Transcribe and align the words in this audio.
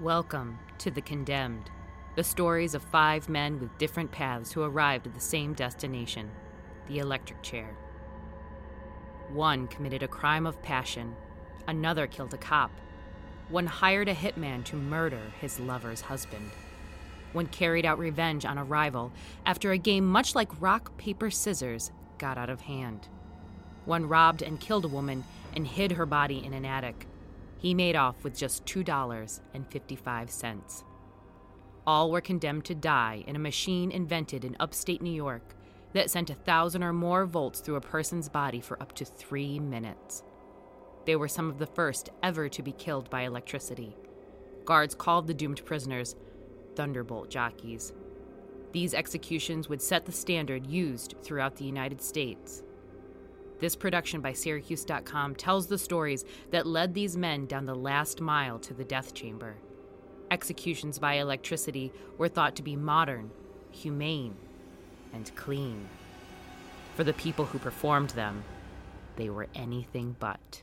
Welcome 0.00 0.60
to 0.78 0.92
The 0.92 1.00
Condemned, 1.00 1.72
the 2.14 2.22
stories 2.22 2.76
of 2.76 2.84
five 2.84 3.28
men 3.28 3.58
with 3.58 3.76
different 3.78 4.12
paths 4.12 4.52
who 4.52 4.62
arrived 4.62 5.08
at 5.08 5.14
the 5.14 5.18
same 5.18 5.54
destination 5.54 6.30
the 6.86 7.00
electric 7.00 7.42
chair. 7.42 7.76
One 9.32 9.66
committed 9.66 10.04
a 10.04 10.08
crime 10.08 10.46
of 10.46 10.62
passion, 10.62 11.16
another 11.66 12.06
killed 12.06 12.32
a 12.32 12.36
cop, 12.36 12.70
one 13.48 13.66
hired 13.66 14.08
a 14.08 14.14
hitman 14.14 14.62
to 14.66 14.76
murder 14.76 15.32
his 15.40 15.58
lover's 15.58 16.02
husband. 16.02 16.52
One 17.32 17.46
carried 17.46 17.84
out 17.84 17.98
revenge 17.98 18.44
on 18.44 18.56
a 18.56 18.62
rival 18.62 19.10
after 19.44 19.72
a 19.72 19.78
game 19.78 20.06
much 20.06 20.32
like 20.36 20.62
rock, 20.62 20.96
paper, 20.96 21.28
scissors 21.28 21.90
got 22.18 22.38
out 22.38 22.50
of 22.50 22.60
hand. 22.60 23.08
One 23.84 24.08
robbed 24.08 24.42
and 24.42 24.60
killed 24.60 24.84
a 24.84 24.88
woman 24.88 25.24
and 25.56 25.66
hid 25.66 25.90
her 25.90 26.06
body 26.06 26.44
in 26.44 26.52
an 26.52 26.64
attic. 26.64 27.08
He 27.58 27.74
made 27.74 27.96
off 27.96 28.24
with 28.24 28.38
just 28.38 28.64
$2.55. 28.66 30.84
All 31.86 32.10
were 32.10 32.20
condemned 32.20 32.64
to 32.66 32.74
die 32.74 33.24
in 33.26 33.36
a 33.36 33.40
machine 33.40 33.90
invented 33.90 34.44
in 34.44 34.56
upstate 34.60 35.00
New 35.02 35.12
York 35.12 35.54
that 35.92 36.10
sent 36.10 36.30
a 36.30 36.34
thousand 36.34 36.82
or 36.82 36.92
more 36.92 37.26
volts 37.26 37.60
through 37.60 37.76
a 37.76 37.80
person's 37.80 38.28
body 38.28 38.60
for 38.60 38.80
up 38.82 38.92
to 38.94 39.04
three 39.04 39.58
minutes. 39.58 40.22
They 41.06 41.16
were 41.16 41.28
some 41.28 41.48
of 41.48 41.58
the 41.58 41.66
first 41.66 42.10
ever 42.22 42.48
to 42.50 42.62
be 42.62 42.72
killed 42.72 43.10
by 43.10 43.22
electricity. 43.22 43.96
Guards 44.64 44.94
called 44.94 45.26
the 45.26 45.34
doomed 45.34 45.64
prisoners 45.64 46.14
Thunderbolt 46.76 47.30
jockeys. 47.30 47.92
These 48.72 48.94
executions 48.94 49.68
would 49.68 49.80
set 49.80 50.04
the 50.04 50.12
standard 50.12 50.66
used 50.66 51.14
throughout 51.22 51.56
the 51.56 51.64
United 51.64 52.02
States. 52.02 52.62
This 53.60 53.74
production 53.74 54.20
by 54.20 54.34
Syracuse.com 54.34 55.34
tells 55.34 55.66
the 55.66 55.78
stories 55.78 56.24
that 56.50 56.66
led 56.66 56.94
these 56.94 57.16
men 57.16 57.46
down 57.46 57.64
the 57.64 57.74
last 57.74 58.20
mile 58.20 58.58
to 58.60 58.72
the 58.72 58.84
death 58.84 59.14
chamber. 59.14 59.56
Executions 60.30 60.98
by 60.98 61.14
electricity 61.14 61.92
were 62.18 62.28
thought 62.28 62.54
to 62.56 62.62
be 62.62 62.76
modern, 62.76 63.30
humane, 63.72 64.36
and 65.12 65.34
clean. 65.34 65.88
For 66.94 67.02
the 67.02 67.14
people 67.14 67.46
who 67.46 67.58
performed 67.58 68.10
them, 68.10 68.44
they 69.16 69.28
were 69.28 69.48
anything 69.54 70.14
but. 70.20 70.62